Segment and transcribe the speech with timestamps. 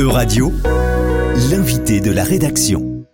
[0.00, 0.50] Euradio,
[1.50, 3.04] l'invité de la rédaction.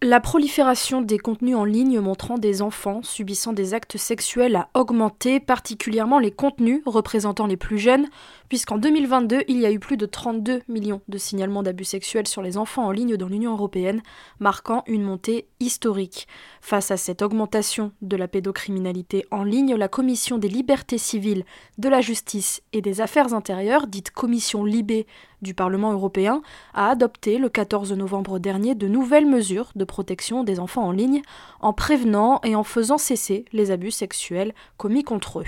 [0.00, 5.40] La prolifération des contenus en ligne montrant des enfants subissant des actes sexuels a augmenté,
[5.40, 8.06] particulièrement les contenus représentant les plus jeunes,
[8.48, 12.42] puisqu'en 2022, il y a eu plus de 32 millions de signalements d'abus sexuels sur
[12.42, 14.00] les enfants en ligne dans l'Union européenne,
[14.38, 16.28] marquant une montée historique.
[16.60, 21.44] Face à cette augmentation de la pédocriminalité en ligne, la Commission des libertés civiles,
[21.76, 25.06] de la justice et des affaires intérieures, dite Commission Libé
[25.42, 26.42] du Parlement européen,
[26.74, 31.22] a adopté le 14 novembre dernier de nouvelles mesures de protection des enfants en ligne
[31.60, 35.44] en prévenant et en faisant cesser les abus sexuels commis contre eux.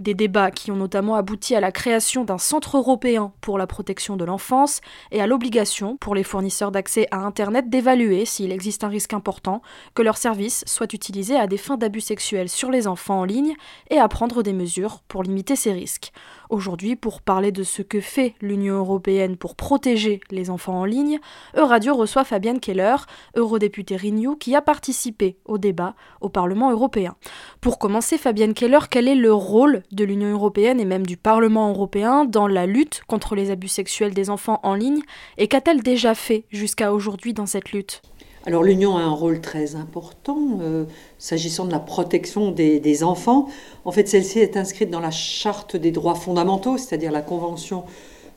[0.00, 4.16] Des débats qui ont notamment abouti à la création d'un centre européen pour la protection
[4.16, 4.80] de l'enfance
[5.10, 9.62] et à l'obligation pour les fournisseurs d'accès à Internet d'évaluer s'il existe un risque important
[9.94, 13.54] que leur service soit utilisé à des fins d'abus sexuels sur les enfants en ligne
[13.90, 16.12] et à prendre des mesures pour limiter ces risques.
[16.48, 21.18] Aujourd'hui, pour parler de ce que fait l'Union européenne pour protéger les enfants en ligne,
[21.56, 22.96] Euradio reçoit Fabienne Keller,
[23.36, 27.16] eurodéputée Renew, qui a participé au débat au Parlement européen.
[27.60, 31.70] Pour commencer, Fabienne Keller, quel est le rôle de l'Union européenne et même du Parlement
[31.70, 35.02] européen dans la lutte contre les abus sexuels des enfants en ligne
[35.38, 38.02] et qu'a-t-elle déjà fait jusqu'à aujourd'hui dans cette lutte?
[38.46, 40.84] Alors l'Union a un rôle très important euh,
[41.18, 43.48] s'agissant de la protection des, enfants.
[43.84, 47.82] En fait, celle-ci est inscrite dans la Charte des droits fondamentaux, c'est-à-dire la Convention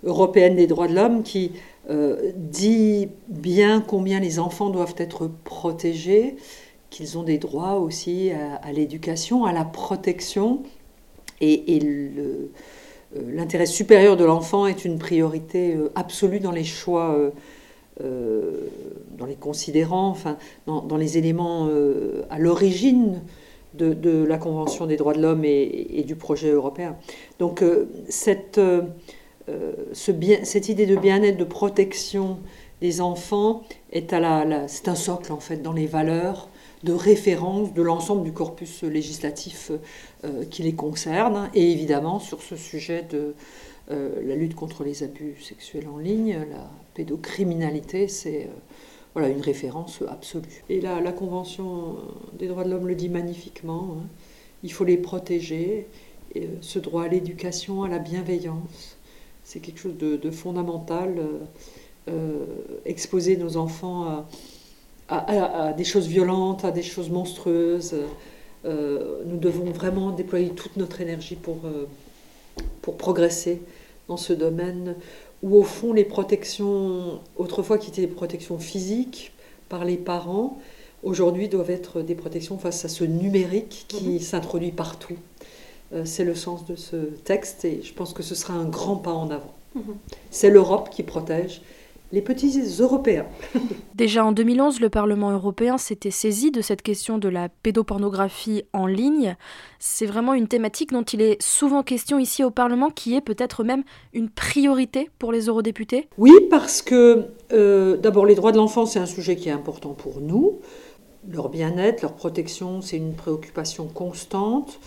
[0.03, 1.51] européenne des droits de l'homme, qui
[1.91, 6.38] euh, dit bien combien les enfants doivent être protégés,
[6.89, 10.63] qu'ils ont des droits aussi à, l'éducation, à la protection,
[11.39, 11.79] et,
[12.17, 12.47] euh,
[13.27, 17.16] l'intérêt supérieur de l'enfant est une priorité absolue dans les choix
[19.20, 23.22] dans les considérants, enfin, dans, les éléments euh, à l'origine
[23.73, 26.95] de, la Convention des droits de l'homme et, du projet européen.
[27.38, 28.59] Donc euh, cette,
[29.94, 32.40] ce bien, cette idée de bien-être, de protection
[32.81, 36.50] des enfants est à la, c'est un socle en fait dans les valeurs
[36.84, 39.72] de référence de l'ensemble du corpus législatif
[40.50, 43.35] qui les concerne et évidemment sur ce sujet de
[43.90, 46.69] la lutte contre les abus sexuels en ligne, la
[47.00, 48.47] pédocriminalité, c'est euh,
[49.14, 50.64] voilà, une référence absolue.
[50.70, 51.97] Et là, la Convention
[52.38, 54.08] des droits de l'homme le dit magnifiquement, hein.
[54.64, 55.88] il faut les protéger,
[56.36, 58.97] euh, ce droit à l'éducation, à la bienveillance,
[59.44, 61.16] c'est quelque chose de, fondamental.
[62.08, 62.46] Euh,
[62.86, 64.25] exposer nos enfants
[65.09, 67.96] à, des choses violentes, à des choses monstrueuses.
[68.64, 71.58] nous devons vraiment déployer toute notre énergie pour,
[72.81, 73.62] pour progresser
[74.08, 74.96] dans ce domaine
[75.44, 79.31] où au fond les protections, autrefois qui étaient des protections physiques
[79.69, 80.59] par les parents,
[81.03, 84.19] aujourd'hui doivent être des protections face à ce numérique qui mhm.
[84.19, 85.16] s'introduit partout.
[85.94, 88.97] Euh, c'est le sens de ce texte et je pense que ce sera un grand
[88.97, 89.53] pas en avant.
[89.75, 89.95] Mhm.
[90.31, 91.61] C'est l'Europe qui protège
[92.12, 93.25] les petits Européens.
[93.96, 98.88] Déjà en 2011, le Parlement européen s'était saisi de cette question de la pédopornographie en
[98.88, 99.36] ligne.
[99.78, 103.64] C'est vraiment une thématique dont il est souvent question ici au Parlement, qui est peut-être
[103.64, 103.84] même
[104.14, 109.00] une priorité pour les eurodéputés Oui, parce que euh, d'abord les droits de l'enfant, c'est
[109.00, 110.59] un sujet qui est important pour nous.
[111.30, 114.80] Leur bien-être, leur protection, c'est une préoccupation constante.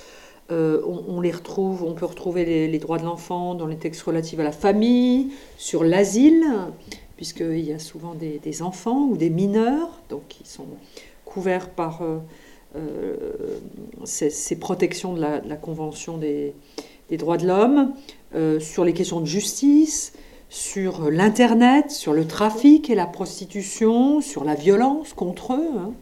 [0.51, 4.03] Euh, on, les retrouve, on peut retrouver les, les droits de l'enfant dans les textes
[4.03, 6.45] relatifs à la famille, sur l'asile,
[7.17, 10.67] puisqu'il y a souvent des, enfants ou des mineurs, donc qui sont
[11.25, 12.19] couverts par euh,
[12.77, 13.59] euh,
[14.05, 16.55] ces, protections de la, Convention des,
[17.13, 17.95] droits de l'homme,
[18.35, 20.13] euh, sur les questions de justice,
[20.49, 25.71] sur l'Internet, sur le trafic et la prostitution, sur la violence contre eux.
[25.77, 25.93] Hein,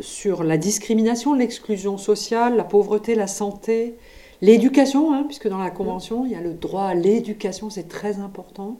[0.00, 3.94] sur la discrimination, l'exclusion sociale, la pauvreté, la santé,
[4.40, 8.18] l'éducation, hein, puisque dans la Convention, il y a le droit à l'éducation, c'est très
[8.18, 8.78] important.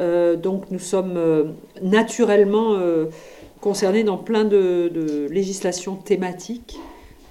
[0.00, 1.44] Euh, donc nous sommes euh,
[1.80, 3.06] naturellement euh,
[3.60, 6.78] concernés dans plein de, législations thématiques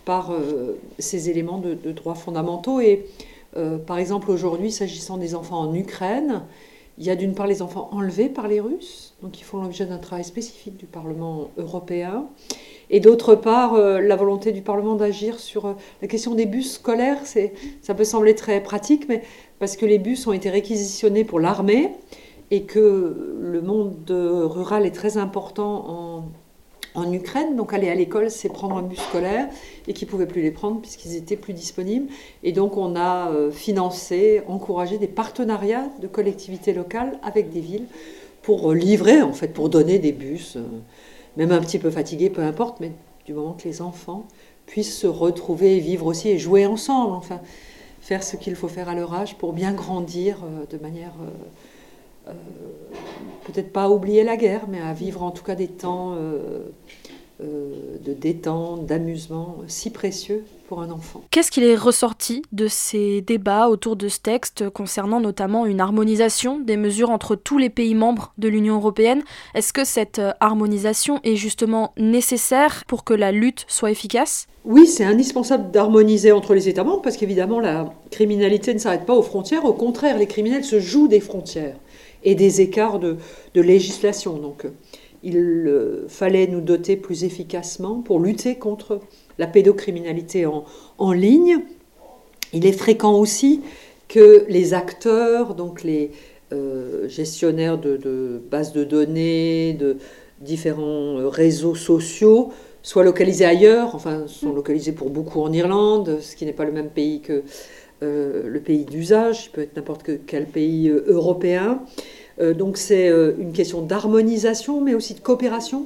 [0.05, 0.33] par
[0.99, 2.81] ces éléments de, droits fondamentaux.
[2.81, 3.05] Et
[3.85, 6.41] par exemple, aujourd'hui, s'agissant des enfants en Ukraine,
[6.97, 9.85] il y a d'une part les enfants enlevés par les Russes, donc ils font l'objet
[9.85, 12.25] d'un travail spécifique du Parlement européen,
[12.89, 17.21] et d'autre part la volonté du Parlement d'agir sur la question des bus scolaires.
[17.81, 19.21] Ça peut sembler très pratique, mais
[19.59, 21.91] parce que les bus ont été réquisitionnés pour l'armée,
[22.53, 26.23] et que le monde rural est très important
[26.95, 27.55] en, Ukraine.
[27.55, 29.49] Donc aller à l'école, c'est prendre un bus scolaire
[29.87, 32.05] et qu'ils ne pouvaient plus les prendre puisqu'ils étaient plus disponibles.
[32.43, 37.87] Et donc on a euh, financé, encouragé des partenariats de collectivités locales avec des villes
[38.43, 40.61] pour euh, livrer, en fait, pour donner des bus, euh,
[41.35, 42.91] même un petit peu fatigués, peu importe, mais
[43.25, 44.27] du moment que les enfants
[44.67, 47.41] puissent se retrouver et vivre aussi et jouer ensemble, enfin,
[48.01, 50.37] faire ce qu'il faut faire à leur âge pour bien grandir
[50.69, 51.13] de manière
[53.45, 56.15] peut-être pas à oublier la guerre, mais à vivre en tout cas des temps
[57.39, 61.21] de détente, d'amusement si précieux pour un enfant.
[61.29, 66.59] Qu'est-ce qu'il est ressorti de ces débats autour de ce texte concernant notamment une harmonisation
[66.59, 69.23] des mesures entre tous les pays membres de l'Union européenne?
[69.55, 74.47] Est-ce que cette euh, harmonisation est justement nécessaire pour que la lutte soit efficace?
[74.65, 79.13] Oui, c'est indispensable d'harmoniser entre les États membres parce qu'évidemment, la criminalité ne s'arrête pas
[79.13, 79.65] aux frontières.
[79.65, 81.75] Au contraire, les criminels se jouent des frontières
[82.23, 83.17] et des écarts de,
[83.55, 84.37] législation.
[84.37, 84.65] Donc,
[85.23, 88.99] il euh, fallait nous doter plus efficacement pour lutter contre
[89.39, 91.59] la pédocriminalité en, ligne.
[92.51, 93.61] Il est fréquent aussi
[94.07, 96.11] que les acteurs, donc les
[96.51, 99.97] euh, gestionnaires de, bases de données, de
[100.41, 102.51] différents réseaux sociaux,
[102.83, 106.73] soient localisés ailleurs, enfin sont localisés pour beaucoup en Irlande, ce qui n'est pas le
[106.73, 107.43] même pays que
[108.03, 111.81] euh, le pays d'usage, peut être n'importe quel pays européen.
[112.39, 115.85] Donc c'est une question d'harmonisation, mais aussi de coopération,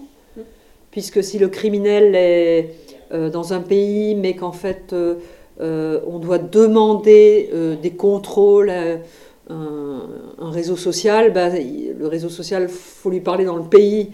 [0.92, 2.74] puisque si le criminel est
[3.14, 5.16] euh, dans un pays, mais qu'en fait euh,
[5.62, 7.50] euh, on doit demander
[7.82, 8.98] des contrôles à
[9.50, 14.12] un, réseau social, bah, le réseau social, faut lui parler dans le pays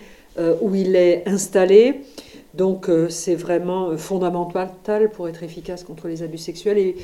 [0.61, 2.01] où il est installé.
[2.53, 6.77] Donc c'est vraiment fondamental pour être efficace contre les abus sexuels.
[6.77, 6.95] Et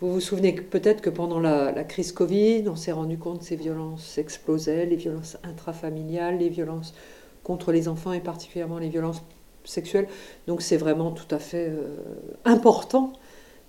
[0.00, 3.56] vous vous souvenez peut-être que pendant la, crise Covid, on s'est rendu compte que ces
[3.56, 6.94] violences explosaient, les violences intrafamiliales, les violences
[7.42, 9.22] contre les enfants et particulièrement les violences
[9.64, 10.06] sexuelle.
[10.46, 11.96] Donc c'est vraiment tout à fait euh,
[12.44, 13.12] important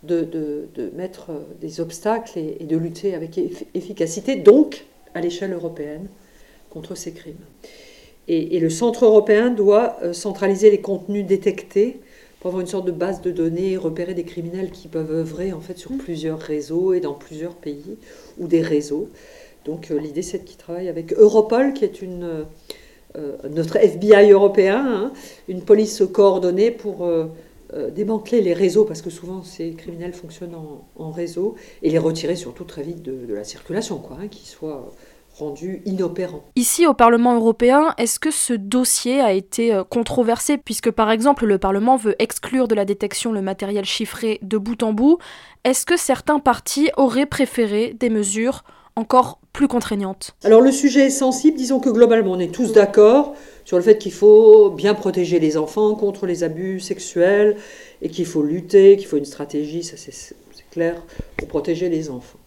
[0.04, 3.40] de, de, mettre euh, des obstacles et, de lutter avec
[3.74, 6.08] efficacité, donc à l'échelle européenne,
[6.70, 7.36] contre ces crimes.
[8.28, 12.02] Et, le Centre européen doit euh, centraliser les contenus détectés
[12.40, 15.62] pour avoir une sorte de base de données, repérer des criminels qui peuvent œuvrer en
[15.62, 17.98] fait sur plusieurs réseaux et dans plusieurs pays
[18.38, 19.10] ou des réseaux.
[19.66, 22.46] Donc l'idée c'est qu'ils travaillent avec Europol, qui est une
[23.18, 25.14] euh, notre FBI européen, hein,
[25.48, 27.26] une police coordonnée pour euh,
[27.74, 30.56] euh, démanteler les réseaux, parce que souvent ces criminels fonctionnent
[30.96, 34.92] en, réseau, et les retirer surtout très vite de, la circulation, quoi, hein, qu'ils soient
[35.38, 36.44] rendus inopérants.
[36.56, 40.58] Ici au Parlement européen, est-ce que ce dossier a été controversé?
[40.58, 44.82] Puisque par exemple le Parlement veut exclure de la détection le matériel chiffré de bout
[44.84, 45.20] en bout
[45.64, 48.64] Est-ce que certains partis auraient préféré des mesures
[48.98, 53.36] encore plus contraignante Alors le sujet est sensible, disons que globalement on est tous d'accord
[53.64, 57.58] sur le fait qu'il faut bien protéger les enfants contre les abus sexuels
[58.02, 60.36] et qu'il faut lutter, qu'il faut une stratégie, ça c'est
[60.72, 61.02] clair,
[61.38, 62.40] pour protéger les enfants.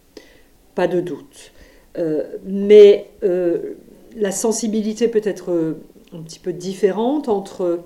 [0.75, 1.50] Pas de doute.
[1.97, 3.73] Euh, mais euh,
[4.15, 5.77] la sensibilité peut être euh,
[6.13, 7.81] un petit peu différente entre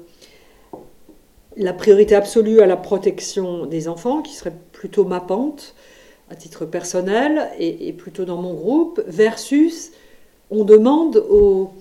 [1.57, 5.74] la priorité absolue à la protection des enfants, qui serait plutôt ma pente,
[6.30, 9.92] à titre personnel et, plutôt dans mon groupe, versus
[10.50, 11.72] on demande aux,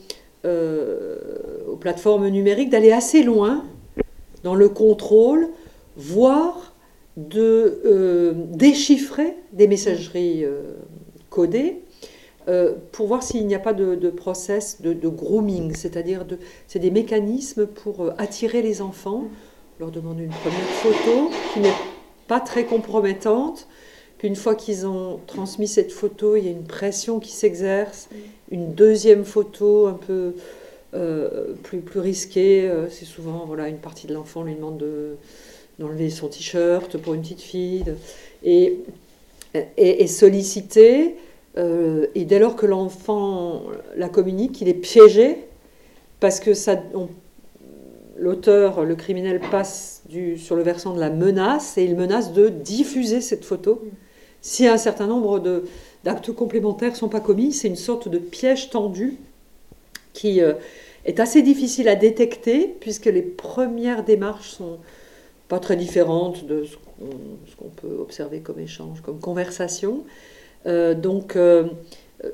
[1.81, 3.65] plateformes numériques d'aller assez loin
[4.43, 5.49] dans le contrôle,
[5.97, 6.75] voire
[7.17, 10.45] de déchiffrer des messageries
[11.31, 11.84] codées
[12.93, 16.39] pour voir s'il n'y a pas de, de process de, grooming, c'est-à-dire de,
[16.69, 19.25] c'est des mécanismes pour attirer les enfants,
[19.81, 21.73] leur demander une première photo qui n'est
[22.29, 23.67] pas très compromettante,
[24.25, 28.09] une fois qu'ils ont transmis cette photo, il y a une pression qui s'exerce.
[28.51, 30.33] Une deuxième photo un peu
[30.95, 34.83] euh, plus, plus risquée, euh, c'est souvent voilà, une partie de l'enfant lui demande
[35.79, 37.85] d'enlever son t-shirt pour une petite fille.
[38.43, 38.79] et,
[40.07, 41.17] sollicité.
[41.57, 43.63] Euh, et dès lors que l'enfant
[43.97, 45.39] la communique, il est piégé
[46.21, 46.51] parce que
[48.17, 50.03] l'auteur, le criminel, passe
[50.37, 53.83] sur le versant de la menace et il menace de diffuser cette photo.
[54.41, 55.41] Si un certain nombre
[56.05, 59.17] d'actes complémentaires ne sont pas commis, c'est une sorte de piège tendu
[60.13, 60.55] qui euh,
[61.05, 64.79] est assez difficile à détecter puisque les premières démarches sont
[65.49, 66.77] pas très différentes de ce
[67.57, 70.05] qu'on peut observer comme échange, comme conversation.
[70.67, 71.65] Euh, donc, euh,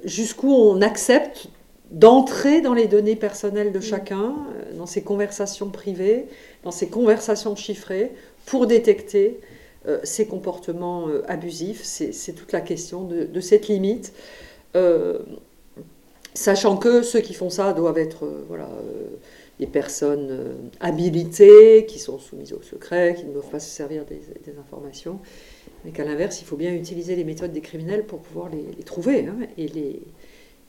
[0.05, 1.49] jusqu'où on accepte
[1.91, 4.35] d'entrer dans les données personnelles de chacun,
[4.77, 6.27] dans ces conversations privées,
[6.63, 8.13] dans ces conversations chiffrées,
[8.47, 9.41] pour détecter
[9.87, 11.83] euh, ces comportements euh, abusifs.
[11.85, 14.13] C'est toute la question de, cette limite.
[14.77, 15.21] Euh,
[16.35, 18.69] sachant que ceux qui font ça doivent être voilà,
[19.61, 24.21] des personnes habilitées, qui sont soumises au secret, qui ne doivent pas se servir des,
[24.59, 25.21] informations,
[25.85, 29.27] mais qu'à l'inverse, il faut bien utiliser les méthodes des criminels pour pouvoir les, trouver
[29.27, 30.03] hein, et les,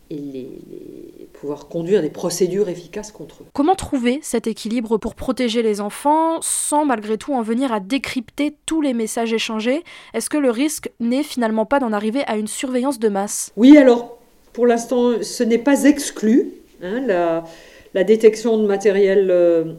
[0.09, 3.45] et les, pouvoir conduire des procédures efficaces contre eux.
[3.53, 8.57] Comment trouver cet équilibre pour protéger les enfants sans malgré tout en venir à décrypter
[8.65, 9.83] tous les messages échangés?
[10.13, 13.53] Est-ce que le risque n'est finalement pas d'en arriver à une surveillance de masse?
[13.55, 14.17] Oui, alors
[14.51, 16.51] Pour l'instant, ce n'est pas exclu.
[16.83, 17.45] Hein, la,
[17.93, 19.73] la, détection de matériel euh,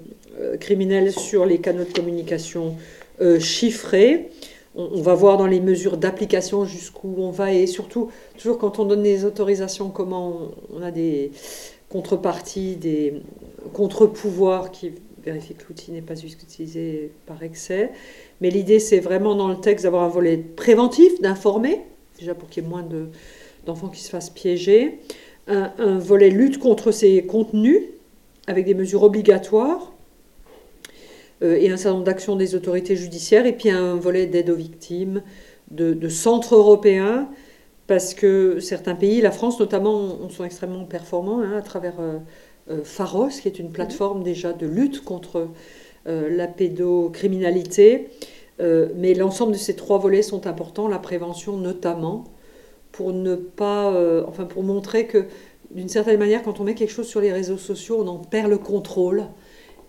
[0.61, 2.77] criminel sur les canaux de communication
[3.39, 4.31] chiffrés.
[4.75, 8.85] On, va voir dans les mesures d'application jusqu'où on va et surtout, toujours quand on
[8.85, 11.31] donne des autorisations, comment on a des
[11.89, 13.23] contreparties, des
[13.75, 14.93] contre-pouvoirs qui
[15.25, 17.91] vérifient que l'outil n'est pas utilisé par excès.
[18.41, 21.81] Mais l'idée, c'est vraiment dans le texte d'avoir un volet préventif, d'informer,
[22.19, 22.87] déjà pour qu'il y ait moins
[23.65, 24.99] d'enfants qui se fassent piéger,
[25.47, 27.83] un, volet lutte contre ces contenus,
[28.47, 29.93] avec des mesures obligatoires,
[31.43, 34.57] euh, et un certain nombre d'actions des autorités judiciaires, et puis un volet d'aide aux
[34.57, 35.23] victimes,
[35.71, 37.29] de, de centres européens,
[37.87, 42.19] parce que certains pays, la France notamment, sont extrêmement performants hein, à travers euh,
[42.71, 45.49] euh, Pharos, qui est une plateforme déjà de lutte contre
[46.05, 48.09] la pédocriminalité.
[48.61, 52.25] Euh, mais l'ensemble de ces trois volets sont importants, la prévention notamment,
[52.93, 55.25] pour ne pas, euh, enfin pour montrer que
[55.75, 58.51] d'une certaine manière, quand on met quelque chose sur les réseaux sociaux, on en perd
[58.51, 59.25] le contrôle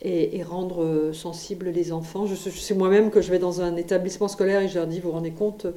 [0.01, 2.25] et, rendre euh, sensibles les enfants.
[2.25, 5.09] Je, sais moi-même que je vais dans un établissement scolaire et je leur dis, vous
[5.09, 5.67] vous rendez compte,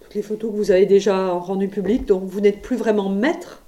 [0.00, 3.62] toutes les photos que vous avez déjà rendues publiques, donc vous n'êtes plus vraiment maître,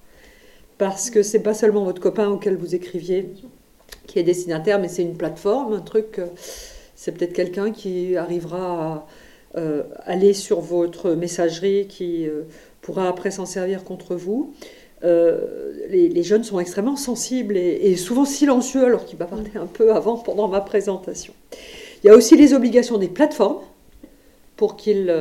[0.79, 3.29] parce que c'est pas seulement votre copain auquel vous écriviez
[4.07, 6.21] qui est destinataire, mais c'est une plateforme, un truc
[7.01, 9.07] c'est peut-être quelqu'un qui arrivera
[9.55, 12.43] à euh, aller sur votre messagerie, qui euh,
[12.83, 14.53] pourra après s'en servir contre vous.
[15.03, 19.93] Euh, les, jeunes sont extrêmement sensibles et, souvent silencieux, alors qu'il m'a parlé un peu
[19.93, 21.33] avant pendant ma présentation.
[22.03, 23.63] Il y a aussi les obligations des plateformes
[24.57, 25.15] pour qu'ils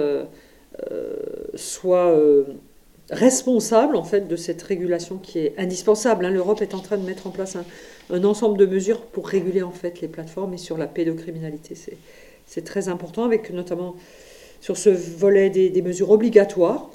[1.56, 2.16] soient
[3.10, 6.26] responsables en fait de cette régulation qui est indispensable.
[6.26, 6.30] Hein.
[6.30, 7.66] L'Europe est en train de mettre en place un,
[8.10, 11.76] un ensemble de mesures pour réguler en fait les plateformes et sur la pédocriminalité.
[12.46, 13.96] C'est très important, avec notamment
[14.62, 16.90] sur ce volet des, mesures obligatoires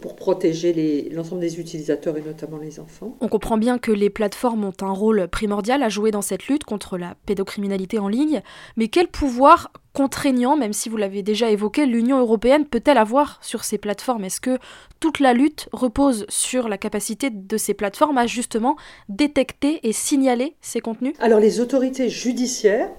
[0.00, 3.16] pour protéger l'ensemble des utilisateurs et notamment les enfants.
[3.20, 6.64] On comprend bien que les plateformes ont un rôle primordial à jouer dans cette lutte
[6.64, 8.42] contre la pédocriminalité en ligne,
[8.76, 13.64] mais quel pouvoir contraignant, même si vous l'avez déjà évoqué, l'Union européenne peut-elle avoir sur
[13.64, 14.24] ces plateformes?
[14.24, 14.58] Est-ce que
[15.00, 18.76] toute la lutte repose sur la capacité de ces plateformes à justement
[19.08, 21.14] détecter et signaler ces contenus?
[21.18, 22.90] Alors les autorités judiciaires,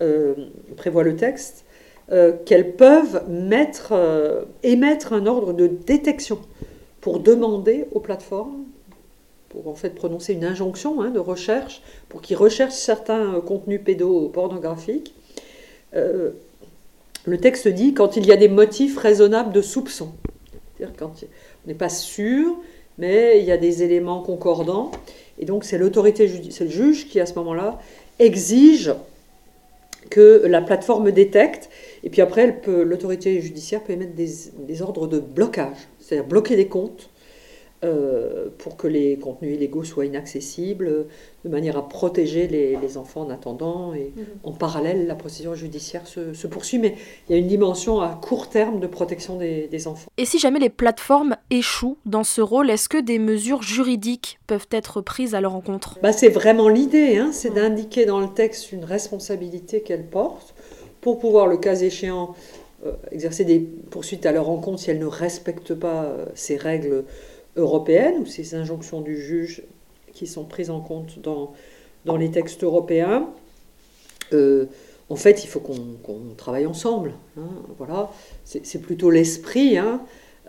[0.00, 0.34] euh,
[0.76, 1.63] prévoient le texte,
[2.12, 3.22] euh, qu'elles peuvent
[3.92, 6.38] euh, émettre un ordre de détection
[7.00, 8.64] pour demander aux plateformes,
[9.48, 15.14] pour en fait prononcer une injonction hein, de recherche, pour qu'ils recherchent certains contenus pédopornographiques
[15.94, 16.30] euh,
[17.24, 20.12] le texte dit quand il y a des motifs raisonnables de soupçon.
[20.76, 21.12] C'est-à-dire quand
[21.64, 22.56] on n'est pas sûr,
[22.98, 24.90] mais il y a des éléments concordants.
[25.38, 27.78] Et donc c'est l'autorité, c'est le juge qui à ce moment-là
[28.18, 28.92] exige
[30.10, 31.70] que la plateforme détecte.
[32.04, 37.10] Et puis après, l'autorité judiciaire peut émettre des ordres de blocage, c'est-à-dire bloquer des comptes
[37.84, 41.06] euh, pour que les contenus illégaux soient inaccessibles,
[41.44, 43.92] de manière à protéger les, enfants en attendant.
[43.92, 44.24] Et mhm.
[44.42, 46.94] en parallèle, la procédure judiciaire se, poursuit, mais
[47.28, 50.08] il y a une dimension à court terme de protection des, enfants.
[50.16, 54.68] Et si jamais les plateformes échouent dans ce rôle, est-ce que des mesures juridiques peuvent
[54.70, 58.72] être prises à leur encontre bah, C'est vraiment l'idée, hein, c'est d'indiquer dans le texte
[58.72, 60.53] une responsabilité qu'elles portent
[61.04, 62.34] pour pouvoir, le cas échéant,
[62.86, 67.04] euh, exercer des poursuites à leur encontre si elles ne respectent pas euh, ces règles
[67.56, 69.64] européenne ou ces injonctions du juge
[70.14, 71.52] qui sont prises en compte dans,
[72.06, 73.28] dans les textes européens.
[74.32, 74.64] Euh,
[75.10, 77.12] en fait, il faut qu'on travaille ensemble.
[77.36, 78.10] Hein, voilà,
[78.44, 80.00] c'est plutôt l'esprit, hein,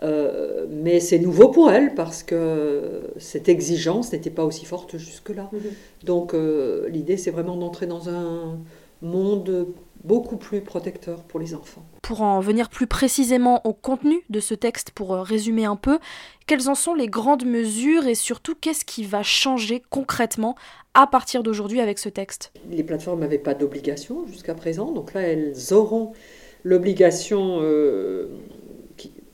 [0.02, 5.50] euh, mais c'est nouveau pour elle parce que cette exigence n'était pas aussi forte jusque-là.
[5.52, 6.06] Mm-hmm.
[6.06, 8.58] Donc, euh, l'idée, c'est vraiment d'entrer dans un
[9.02, 9.68] monde
[10.06, 11.84] beaucoup plus protecteur pour les enfants.
[12.02, 15.98] Pour en venir plus précisément au contenu de ce texte, pour euh, résumer un peu,
[16.46, 20.54] quelles en sont les grandes mesures et surtout qu'est-ce qui va changer concrètement
[20.94, 22.52] à partir d'aujourd'hui avec ce texte?
[22.70, 26.12] Les plateformes n'avaient pas d'obligation jusqu'à présent, donc là elles auront
[26.62, 28.28] l'obligation euh,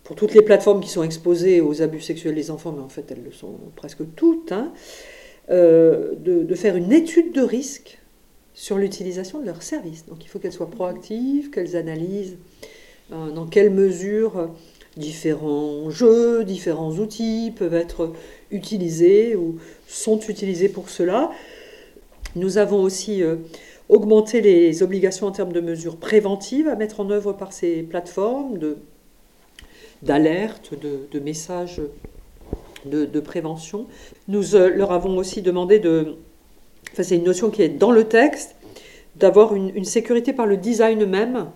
[0.04, 3.10] pour toutes les plateformes qui sont exposées aux abus sexuels des enfants, mais en fait
[3.10, 4.72] elles le sont presque toutes, hein,
[5.50, 8.01] euh, de faire une étude de risque
[8.54, 10.06] sur l'utilisation de leurs services.
[10.06, 12.36] Donc il faut qu'elles soient proactives, qu'elles analysent
[13.12, 14.50] euh, dans quelle mesure
[14.96, 18.12] différents jeux, différents outils peuvent être
[18.50, 19.56] utilisés ou
[19.86, 21.30] sont utilisés pour cela.
[22.36, 23.36] Nous avons aussi euh,
[23.88, 28.58] augmenté les obligations en termes de mesures préventives à mettre en œuvre par ces plateformes,
[30.02, 31.80] d'alerte, de, messages
[32.84, 33.86] de, prévention.
[34.28, 36.16] Nous euh, leur avons aussi demandé de
[36.92, 38.56] enfin c'est une notion qui est dans le texte,
[39.16, 41.50] d'avoir une, sécurité par le design même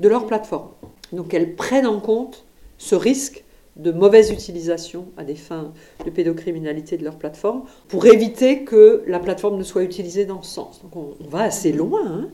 [0.00, 0.70] de leur plateforme.
[1.12, 2.44] Donc elles prennent en compte
[2.78, 3.44] ce risque
[3.76, 5.72] de mauvaise utilisation à des fins
[6.04, 10.54] de pédocriminalité de leur plateforme, pour éviter que la plateforme ne soit utilisée dans ce
[10.54, 10.82] sens.
[10.82, 12.28] Donc on, va assez loin hein,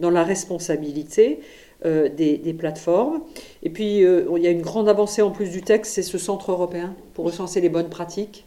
[0.00, 1.40] dans la responsabilité
[1.84, 3.20] euh, des, plateformes.
[3.62, 6.16] Et puis euh, il y a une grande avancée en plus du texte, c'est ce
[6.16, 8.46] centre européen pour recenser les bonnes pratiques,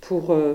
[0.00, 0.54] pour euh,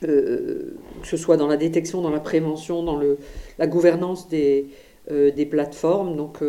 [0.00, 3.18] que ce soit dans la détection, dans la prévention, dans le,
[3.58, 4.66] la gouvernance des,
[5.10, 6.16] des plateformes.
[6.16, 6.42] Donc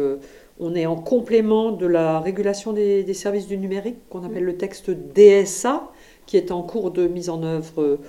[0.59, 4.89] on est en complément de la régulation des, services du numérique, qu'on appelle le texte
[4.89, 5.91] DSA,
[6.25, 7.99] qui est en cours de mise en œuvre euh,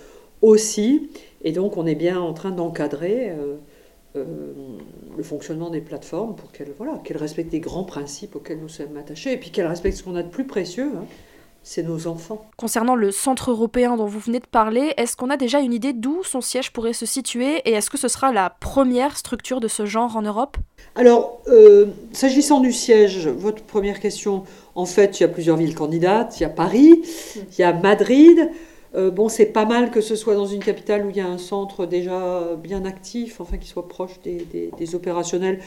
[0.42, 1.10] aussi.
[1.44, 3.56] Et donc, on est bien en train d'encadrer euh,
[4.16, 4.24] euh,
[5.16, 9.32] le fonctionnement des plateformes pour qu'elles voilà, respectent les grands principes auxquels nous sommes attachés
[9.34, 10.90] et puis qu'elles respectent ce qu'on a de plus précieux.
[10.96, 11.04] Hein,
[11.62, 12.46] c'est nos enfants.
[12.56, 15.92] Concernant le centre européen dont vous venez de parler, est-ce qu'on a déjà une idée
[15.92, 19.68] d'où son siège pourrait se situer et est-ce que ce sera la première structure de
[19.68, 20.56] ce genre en Europe?
[20.94, 25.74] Alors, euh, s'agissant du siège, votre première question, en fait, il y a plusieurs villes
[25.74, 26.40] candidates.
[26.40, 27.02] Il y a Paris,
[27.36, 28.50] il y a Madrid.
[28.94, 31.28] Euh, bon, c'est pas mal que ce soit dans une capitale où il y a
[31.28, 35.60] un centre déjà bien actif, enfin qui soit proche des opérationnels,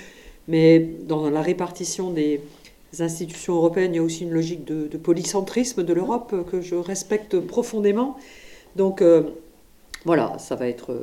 [0.48, 2.42] mais dans la répartition des,
[3.00, 7.40] institutions européennes, il y a aussi une logique de, polycentrisme de l'Europe que je respecte
[7.40, 8.18] profondément.
[8.76, 9.24] Donc euh,
[10.06, 10.98] voilà, ça va, être,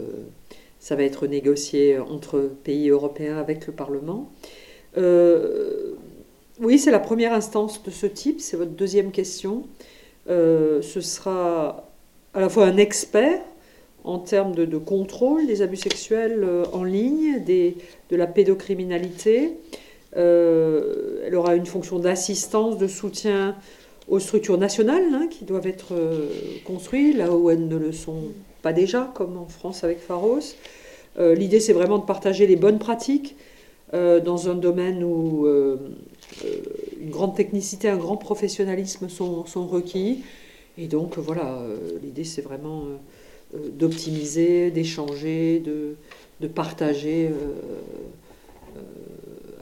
[0.79, 4.31] ça va être négocié entre pays européens avec le Parlement.
[4.97, 5.95] Euh,
[6.61, 9.63] oui, c'est la première instance de ce type, c'est votre deuxième question.
[10.29, 11.89] Euh, ce sera
[12.35, 13.41] à la fois un expert
[14.05, 19.57] en termes de, contrôle des abus sexuels en ligne, de la pédocriminalité,
[20.17, 23.57] euh, elle aura une fonction d'assistance, de soutien
[24.09, 26.29] aux structures nationales hein, qui doivent être euh,
[26.65, 28.23] construites, là où elles ne le sont
[28.63, 30.41] pas déjà, comme en France avec Pharos.
[31.19, 33.37] Euh, l'idée, c'est vraiment de partager les bonnes pratiques
[33.93, 40.25] dans un domaine où une grande technicité, un grand professionnalisme sont, requis.
[40.77, 41.63] Et donc, voilà,
[42.03, 42.85] l'idée, c'est vraiment
[43.55, 47.31] d'optimiser, d'échanger, de, partager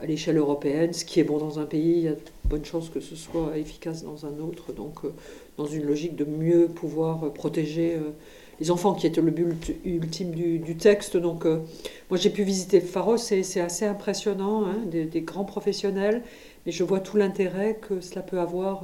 [0.01, 0.93] à l'échelle européenne.
[0.93, 3.15] Ce qui est bon dans un pays, il y a de bonnes chances que ce
[3.15, 4.73] soit efficace dans un autre.
[4.73, 5.13] Donc, euh,
[5.57, 8.11] dans une logique de mieux pouvoir euh, protéger euh,
[8.59, 11.15] les enfants, qui était le but ultime du, texte.
[11.15, 16.23] Donc, moi, j'ai pu visiter Pharos, c'est assez impressionnant, hein, des, grands professionnels.
[16.65, 18.83] Mais je vois tout l'intérêt que cela peut avoir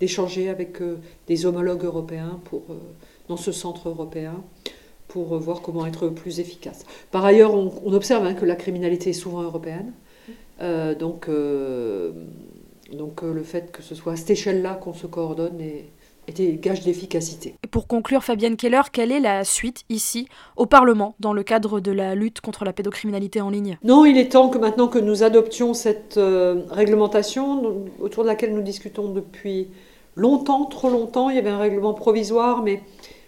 [0.00, 0.78] d'échanger avec
[1.28, 2.62] des homologues européens pour,
[3.28, 4.42] dans ce centre européen
[5.06, 6.84] pour voir comment être plus efficace.
[7.12, 9.92] Par ailleurs, on, observe hein, que la criminalité est souvent européenne.
[10.60, 12.12] Euh, donc, euh,
[12.92, 15.86] donc euh, le fait que ce soit à cette échelle-là qu'on se coordonne est,
[16.28, 17.54] était gage d'efficacité.
[17.64, 21.80] Et pour conclure, Fabienne Keller, quelle est la suite ici au Parlement dans le cadre
[21.80, 23.78] de la lutte contre la pédocriminalité en ligne?
[23.82, 26.18] Non, il est temps que maintenant que nous adoptions cette
[26.70, 29.68] réglementation autour de laquelle nous discutons depuis
[30.14, 31.30] longtemps, trop longtemps.
[31.30, 32.80] Il y avait un règlement provisoire, mais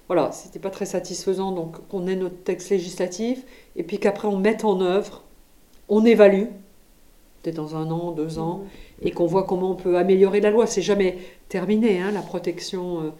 [0.06, 1.50] voilà, c'était pas très satisfaisant.
[1.50, 5.24] Donc qu'on ait notre texte législatif et puis qu'après on mette en œuvre,
[5.88, 6.46] on évalue
[7.52, 8.64] dans un an, deux ans,
[9.02, 10.66] et qu'on voit comment on peut améliorer la loi.
[10.66, 13.10] C'est jamais terminé, hein, la protection euh,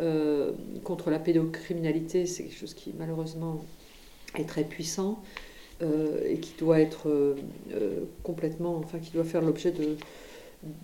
[0.00, 0.52] euh,
[0.84, 3.64] contre la pédocriminalité, c'est quelque chose qui malheureusement
[4.38, 5.22] est très puissant
[5.82, 7.36] euh, et qui doit être
[8.22, 9.72] complètement, enfin qui doit faire l'objet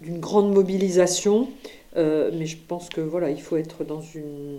[0.00, 1.48] d'une grande mobilisation.
[1.94, 4.58] mais je pense que voilà, il faut être dans une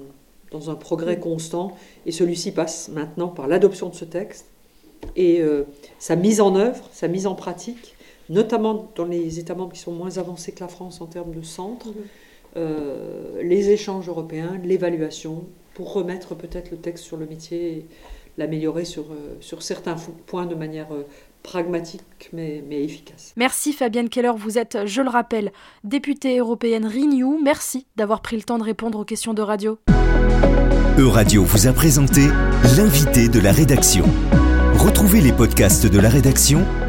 [0.50, 4.46] dans un progrès constant, et celui-ci passe maintenant par l'adoption de ce texte
[5.18, 5.42] et
[6.00, 7.98] sa mise en œuvre, sa mise en pratique,
[8.30, 11.42] notamment dans les États membres qui sont moins avancés que la France en termes de
[11.42, 11.96] centre, mhm.
[12.58, 17.86] euh, les échanges européens, l'évaluation, pour remettre peut-être le texte sur le métier et
[18.38, 21.06] l'améliorer sur, euh, sur certains points de manière euh,
[21.44, 22.02] pragmatique
[22.34, 23.34] mais, mais, efficace.
[23.36, 25.52] Merci Fabienne Keller, vous êtes, je le rappelle,
[25.84, 27.40] députée européenne Renew.
[27.42, 29.80] Merci d'avoir pris le temps de répondre aux questions de radio.
[30.98, 32.22] Euradio vous a présenté
[32.76, 34.06] l'invité de la rédaction.
[34.74, 36.66] Retrouvez les podcasts de la rédaction